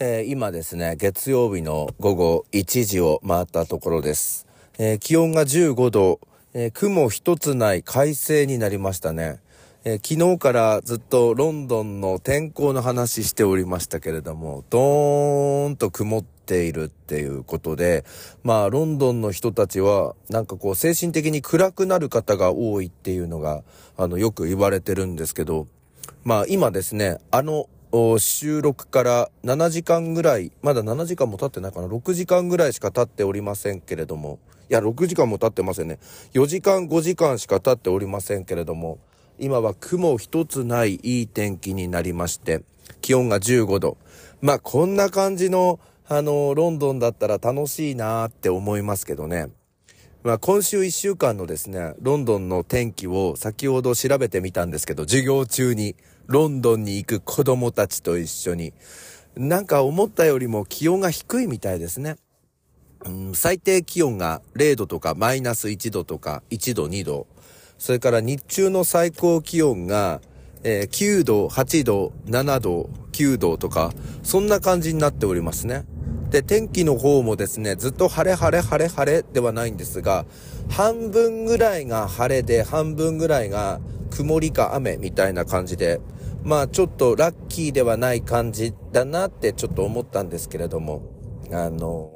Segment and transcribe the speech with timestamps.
[0.00, 4.44] えー、今ですね、月曜日の午後1時を回ったところです。
[4.76, 6.18] えー、気温が15度、
[6.52, 9.38] えー、雲一つない快晴になりましたね。
[9.84, 18.04] え昨日からずっとロンドンの天候の話しておりましたけれども、ドーンと曇っているっていうことで、
[18.42, 23.62] まあ、ロンドンの人たちは、なんかこう、精神的に暗くなる方が多いっていうのが、
[23.96, 25.68] あの、よく言われてるんですけど、
[26.24, 27.68] まあ、今ですね、あの
[28.18, 36.00] 収録から7時間ぐらい、まだ7時間も経ってないかな、6時間ぐらいしか経っておりませんけれども、いや、6時間も経ってませんね。
[36.32, 38.98] 4時間、5時間しか経っておりませんけれども、
[39.38, 42.62] 今は雲一つないいい天気になりまして、
[43.00, 43.96] 気温が15度。
[44.40, 49.50] まあ、こんな感じの、あの、ロンドンだったら楽しいなーって思いますけどね。
[50.24, 55.94] まあ、今週1週間のですね、ロンドンの天気を先ほど調べてみたんですけど、授業中に。
[56.26, 58.72] ロンドンに行く子供たちと一緒に。
[59.36, 62.16] なんか思ったよりも気温が低いみたいですね。
[63.04, 67.26] うん、最低気温が0度とかマイナス1度とか1度2度。
[67.78, 70.20] それから日中の最高気温が、
[70.62, 73.92] えー、9度、8度、7度、9度とか、
[74.22, 75.84] そんな感じになっておりますね。
[76.34, 80.26] で、天気の方もですね、ずっと晴れ晴れ晴れ晴れではないんですが、
[80.68, 86.00] 半分ぐらいが晴れで、半分ぐらいが曇りか雨みたいな感じで、
[86.42, 91.02] まあちょっとラッキーではない感じだなってちょっと思ったんですけれども、
[91.52, 92.10] あの、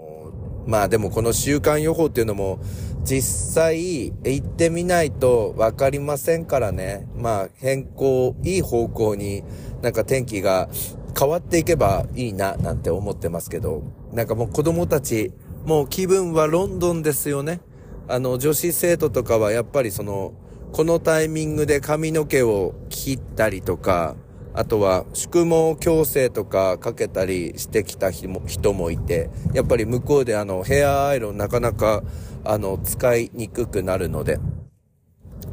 [0.67, 2.59] まあでもこの週間予報っていうのも
[3.05, 7.07] 実際行ってみないとわかりませんからね。
[7.17, 9.45] まあ変更、いい方向に
[9.81, 10.69] なんか天気が
[11.17, 15.33] 変わっていけばいいななんて思ってますけど、なんかもう子供たち、
[15.65, 17.61] もう気分はロンドンですよね。
[18.09, 20.33] あの女子生徒とかはやっぱりその
[20.73, 24.17] このタイミングで髪の毛を切ったりとか、
[24.55, 32.03] あとは宿毛矯正とかかけたりしてきた人もいて、やっぱり向こうであのヘアアイロンなかなか
[32.44, 34.38] あの使いにくくなるので、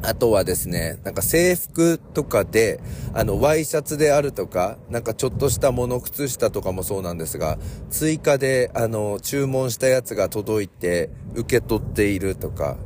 [0.02, 2.80] あとはですね、なんか制服とかで、
[3.14, 7.58] あの、ワイシャツであるとか、なんかちょっとしたもの、靴下とかもそうなんですが、
[7.90, 12.76] 追加で、あの、注文したやつが届いて、受け取っているとか、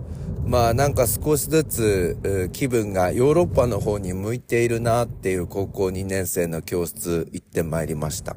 [0.47, 8.37] まあなんか少しずつ気分がヨーロッパの方に向いているなっていう高校2年生の教室行ってまいりました。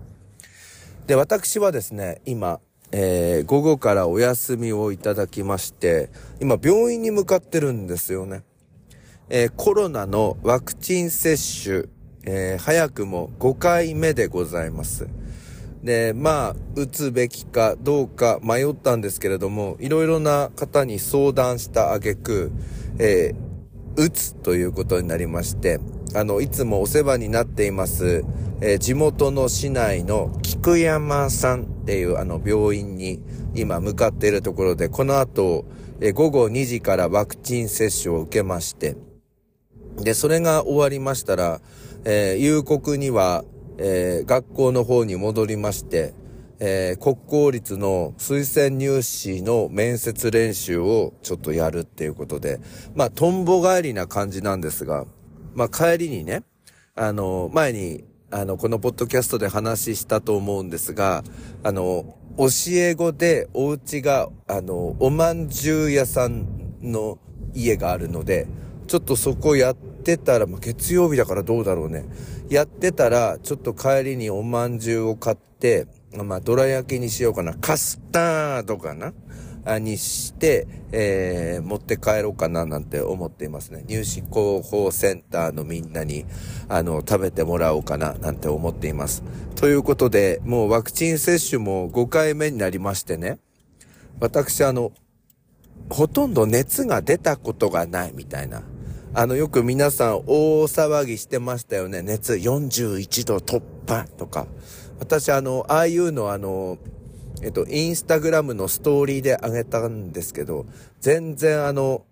[1.07, 2.59] で、私はですね、今、
[2.91, 8.43] えー、午後からお休みをいただきまして、今病院に向かってるんですよね。
[9.35, 11.85] えー、コロナのワクチン接種、
[12.23, 15.07] えー、早くも5回目でございます。
[15.81, 22.51] で、まあ、打つべきかどうか迷ったんですけれども、いろいろな方に相談した挙句、
[22.99, 25.79] えー、打つということになりまして、
[26.13, 28.23] あの、いつもお世話になっています、
[28.61, 33.19] えー、地元の市内の菊山さんっていうあの病院に
[33.55, 35.65] 今向かっているところで、この後、
[36.01, 38.95] えー、午後2時からワクチン接種を受けまして、
[39.97, 41.61] で、それが終わりましたら、
[42.05, 43.45] えー、夕刻には、
[43.77, 46.13] えー、学校の方に戻りまして、
[46.59, 52.59] えー、国公立の推薦入試の面接練習をちょっとやるっていうことで、
[52.95, 55.05] まあ、とんぼ帰りな感じなんですが、
[55.53, 56.43] まあ、帰りにね、
[56.95, 61.23] あの、前に、あの、このポッドキャストで話したと思うんですが、
[61.63, 66.47] あの、教え子でお家が、あの、おまんじゅう屋さん
[66.81, 67.19] の
[67.53, 68.47] 家があるので、
[68.87, 72.05] ちょっとそこやってたら、まあ、月曜日だからどうだろうね。
[72.49, 77.53] やってたら、ちょっと帰りにおまんじゅうを買って、まあ、どら焼きにしようかな。
[77.55, 79.13] カスタードかな？
[79.79, 83.85] にして、えー、持って帰ろうかななんて思っていますね。
[83.87, 86.25] 入試広報センターのみんなに、
[86.67, 89.23] あの、食べてもらおうかななんて思っています。
[89.55, 93.39] ということで、もうワクチン接種も5回目になりましてね。
[94.19, 94.91] 私、あの、
[95.89, 98.63] ほとんど熱が出たことがないみたいな。
[99.15, 102.01] あの、よく皆さん大騒ぎしてましたよね。
[102.01, 104.47] 熱41度突破とか。
[104.99, 106.79] 私、あの、ああいうのあの、
[107.43, 110.65] えっと、インスタグラムのストーリーであげたんですけど、
[110.99, 112.05] 全然あの、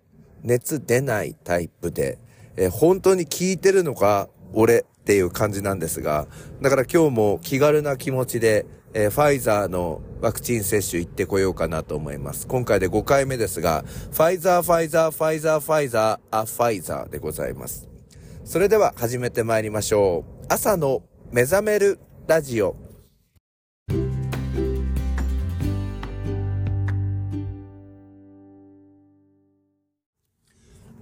[0.44, 2.18] 熱出ないタイプで、
[2.56, 6.28] え本当に効いてるのか、俺っていう感じなんですが、
[6.60, 12.46] だから今日も気軽な気持ちで、えー、ファイザーのワクチン接種行ってこようかなと思います。
[12.46, 17.88] 今回で5回目ですが、ファイザー、ファイザー、ファイザー、ファイザー、あ、ファイザーでございます。
[18.44, 20.44] それでは始めてまいりましょう。
[20.48, 22.91] 朝の目覚めるラジオ。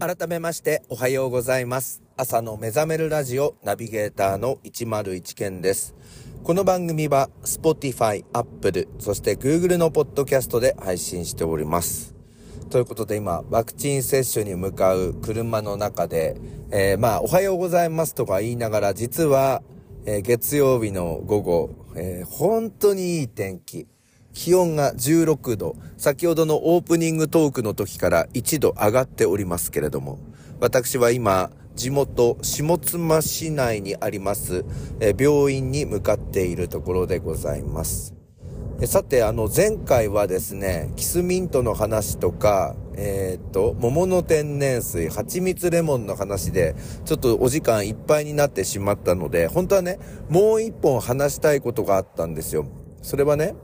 [0.00, 2.02] 改めましておはようございます。
[2.17, 5.94] 朝の目覚めるラジオナビゲーターの101件です。
[6.43, 12.14] この番組は Spotify、Apple、そして Google のポッドキャストで配信しております。
[12.70, 19.62] ということで今、ワクチン接種に向かう車の中で、えー、まあ、おはようございますとか言いながら、実は、
[20.06, 23.87] えー、月曜日の午後、えー、本当にいい天気。
[24.32, 25.76] 気温が16度。
[25.96, 30.18] 先ほどのオープニングトークの時から1度上がっておりますけれども、
[30.60, 34.64] 私は今、地元下妻市内にあります、
[35.18, 38.14] 病院に向かっているところでございます。
[38.86, 46.74] さて、あの、前回はですね、キスミントの話とか、えー、っと、桃の天然水、蜂蜜レモンの話で、
[47.04, 49.98] ちょっとお時間いっぱいになってしまったので、本当はね、
[50.30, 52.64] もう一本話したいことがあったんですよ。
[53.02, 53.54] それはね、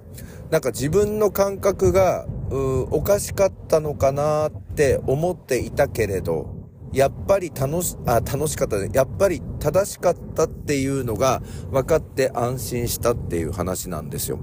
[0.51, 6.55] なんか自分の感覚が、おかしかったのかなって思っていたけれど、
[6.93, 8.89] やっぱり楽し、あ、楽しかったね。
[8.93, 14.39] やっぱり正しかったっていうのが分かって安心したっていう話なんですよ。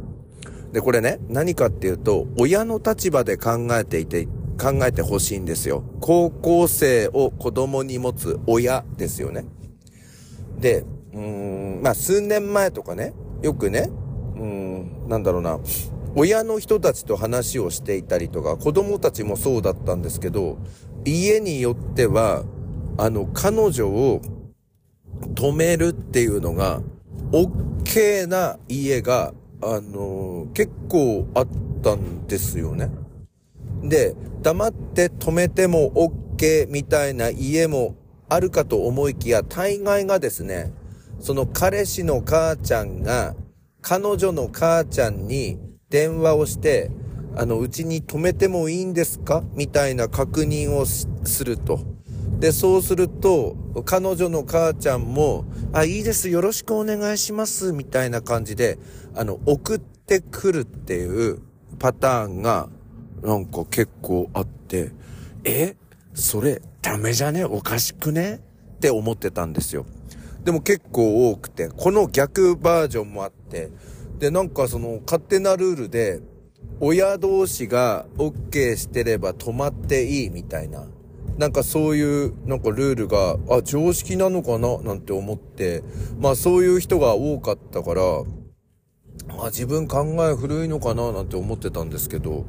[0.73, 4.27] で、これね、何かっていうと、親の立場で考えていて、
[4.61, 5.83] 考えてほしいんですよ。
[6.01, 9.45] 高校生を子供に持つ親ですよね。
[10.59, 10.83] で、
[11.13, 13.89] うーん、まあ数年前とかね、よくね、
[14.35, 15.59] うーん、なんだろうな、
[16.15, 20.57] 親の人たちと話をしていたりとか、子供たちもそうだったんですけど、
[21.06, 22.44] 家によっては、
[22.98, 24.21] あの、彼女を
[25.36, 26.81] 止めるっていうのが、
[27.31, 29.33] OK な家が、
[29.65, 31.48] あの結構あっ
[31.81, 32.89] たんですよね。
[33.81, 37.95] で、黙って止めても OK みたいな家も
[38.27, 40.74] あるかと思いきや、大概がですね、
[41.19, 43.36] その彼氏の母ちゃんが、
[43.81, 45.57] 彼女の母ちゃんに
[45.94, 46.90] 電話をして、
[47.36, 49.44] あの、うちに泊めてもいいんですか？
[49.54, 51.07] みたいな確認をす
[51.45, 51.81] ると。
[52.40, 53.56] で、そうすると、
[53.86, 58.80] 彼女の母ちゃんも、あ、いいです、よろしくお願いします、みたいな感じで、
[59.13, 61.42] あの、送ってくるっていう
[61.78, 62.69] パターンが、
[63.22, 64.94] なんか結構あって、
[65.44, 65.75] え？
[66.16, 67.45] それ、ダメじゃね？
[67.45, 68.42] おかしくね？
[68.78, 69.86] って思ってたんですよ。
[70.44, 73.69] でも結構多くて、この逆バージョンもあって、
[74.23, 76.21] で、なんかその勝手なルールで、
[76.79, 80.87] 親同士が OK してれば止まっていいみたいな。
[81.37, 84.77] なんかそういう、なんかルールが、あ、常識なのかな？
[84.81, 85.83] なんて思って、
[86.21, 88.01] まあそういう人が多かったから、
[89.41, 91.11] あ、自分考え古いのかな？
[91.11, 92.45] なんて思ってたんですけど、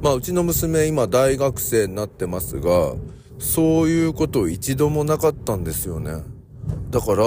[0.00, 2.94] まあうちの娘今大学生になってますが、
[3.40, 6.22] そういうこと一度もなかったんですよね。
[6.90, 7.24] だから、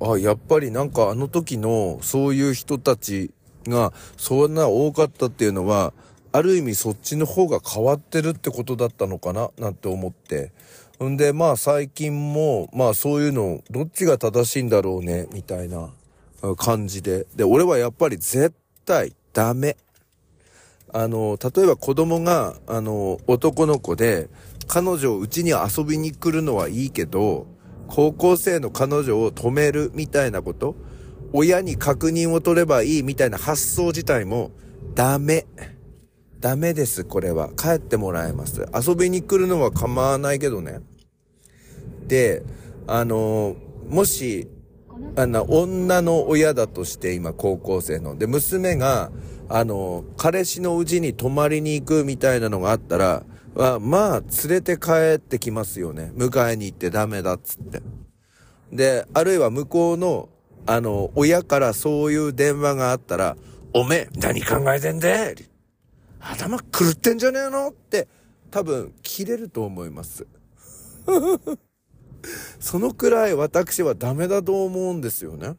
[0.00, 3.32] あ、やっぱりなんかあの時のそういう人たち
[3.66, 5.92] がそんな多かったっていうのは、
[6.32, 10.52] ある意味そっちの方が変わってるってことだったのかななんて思って。
[11.02, 15.90] んで、まあ最近も、まあそういうの、どっちが正しいんだろうね、みたいな
[16.56, 17.26] 感じで。
[17.34, 18.54] で、俺はやっぱり絶
[18.84, 19.76] 対ダメ。
[20.92, 24.28] あの、例えば子供が、あの、男の子で、
[24.66, 27.46] 彼女をうちに遊びに来るのはいいけど、
[27.90, 30.76] 高校生の彼女を止めるみたいなこと、
[31.32, 34.52] 親に確認を取ればいいみたいな発想自体も
[34.94, 35.46] ダメ。
[36.38, 37.50] ダメです、これは。
[37.56, 38.64] 帰ってもらえます。
[38.74, 40.80] 遊びに来るのは構わないけどね。
[42.06, 42.42] で、
[42.86, 43.56] あの、
[43.88, 44.48] もし、
[45.16, 48.16] あの、女の親だとして今高校生の。
[48.16, 49.10] で、娘が、
[49.48, 56.12] あの、彼氏のうちに泊まりに行くみたいなのがあったら、は、まあ、連れて帰ってきますよね。
[56.16, 57.82] 迎えに行ってダメだっつって。
[58.72, 60.28] で、あるいは向こうの、
[60.66, 63.36] あの、親からそういう電話があったら、
[63.74, 65.36] おめえ、何考えてんで
[66.20, 67.68] 頭狂ってんじゃねえの？
[67.68, 68.08] って、
[68.50, 70.26] 多分、切れると思います。
[72.60, 75.56] そのくらい私はダメだと思うんですよね。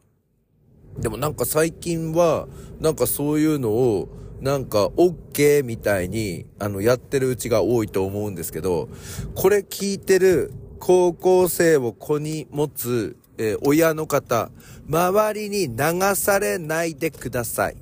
[1.00, 2.48] でもなんか最近は、
[2.80, 4.10] なんかそういうのを、
[4.42, 8.90] なんか、OK みたいに、あの、やってるうちが多いと思うんですけど、
[9.36, 14.50] これ聞いてる高校生を子に持つ、えー、親の方、
[14.90, 17.78] 周りに流されないでください。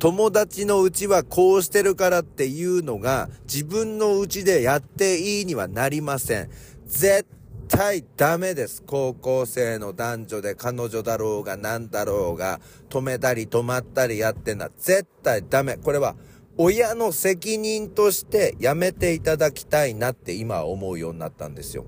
[0.00, 6.50] 友達のうちはこうしてるからっていうのが自分のうちでやっていいにはなりません。
[6.86, 7.26] 絶
[7.68, 8.82] 対ダメです。
[8.86, 15.76] 高校生の男女で彼女だろうが何だろうが、止めたり止まったりやってんの絶対ダメ。
[15.76, 16.16] これは
[16.56, 21.84] 親の責任としてやめていただきたいなって今思うようになったんですよ。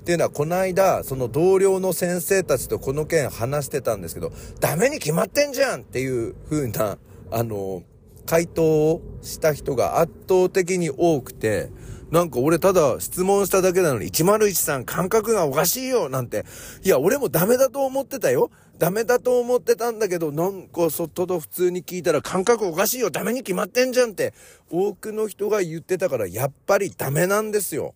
[0.00, 6.98] っていうのは、この間、その同僚の先生たちとこの件話してたんですけど、ダメに決まってんじゃんっていう風な、
[7.30, 7.82] あの、
[8.26, 11.70] 回答をした人が圧倒的に多くて、
[12.10, 16.44] なんか俺ただ質問しただけなのに101さん感覚がおかしいよなんて。
[16.82, 18.50] いや、俺もダメだと思ってたよ。
[18.78, 23.10] ダメだと思ってたんだけど、なんかそっとと普通に聞いたら感覚おかしいよ。
[23.10, 24.34] ダメに決まってんじゃんって
[24.70, 27.94] 多くの人が言ってたからやっぱりダメなんですよ。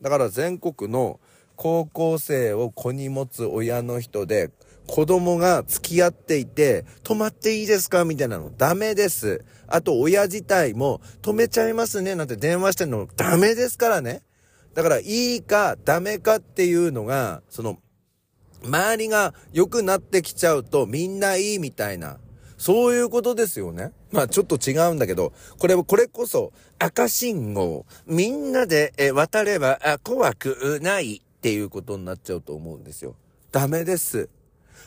[0.00, 1.18] だから全国の
[1.56, 4.50] 高校生を子に持つ親の人で
[4.86, 8.04] 子供が付き合っていて、止まっていいですか？
[8.04, 9.44] みたいなのダメです。
[9.66, 14.22] あと親自体も止めちゃいますねなんて電話してんのダメですからね。
[14.74, 17.78] だからいいかダメかっていうのが、その、
[18.62, 22.18] 周りが良くなってきちゃうとみんないいみたいな。
[22.58, 23.92] そういうことですよね。
[24.12, 33.14] まあちょっと違うんだけど、これ、これこそ赤信号、みんなで渡れば怖くないっていうことになっちゃうと思うんですよ。
[33.52, 34.30] ダメです。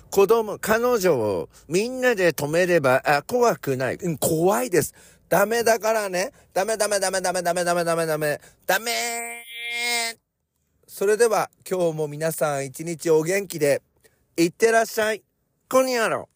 [0.10, 3.96] 子供、彼女をみんなで止めれば、あ、怖くない。
[3.96, 4.94] うん、怖いです。
[5.28, 6.32] ダメだからね。
[6.54, 8.42] ダメダメダメダメダメダメダメダメ。
[8.66, 9.46] ダメ
[10.88, 13.82] それでは今日も皆さん一日お元気で、
[14.36, 15.24] いってらっしゃい。
[15.70, 16.30] こんにゃろ。